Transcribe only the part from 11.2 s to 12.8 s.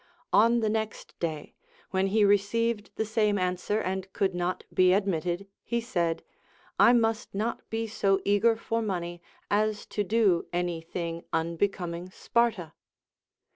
unbecoming Sparta.